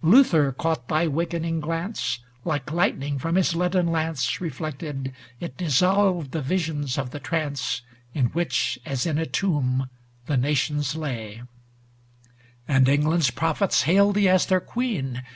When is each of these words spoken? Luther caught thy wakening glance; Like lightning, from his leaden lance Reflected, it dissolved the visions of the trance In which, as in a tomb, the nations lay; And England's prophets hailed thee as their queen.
Luther 0.00 0.50
caught 0.50 0.88
thy 0.88 1.06
wakening 1.08 1.60
glance; 1.60 2.20
Like 2.42 2.72
lightning, 2.72 3.18
from 3.18 3.34
his 3.34 3.54
leaden 3.54 3.88
lance 3.88 4.40
Reflected, 4.40 5.12
it 5.40 5.58
dissolved 5.58 6.32
the 6.32 6.40
visions 6.40 6.96
of 6.96 7.10
the 7.10 7.20
trance 7.20 7.82
In 8.14 8.28
which, 8.28 8.78
as 8.86 9.04
in 9.04 9.18
a 9.18 9.26
tomb, 9.26 9.90
the 10.24 10.38
nations 10.38 10.96
lay; 10.96 11.42
And 12.66 12.88
England's 12.88 13.30
prophets 13.30 13.82
hailed 13.82 14.14
thee 14.14 14.26
as 14.26 14.46
their 14.46 14.58
queen. 14.62 15.22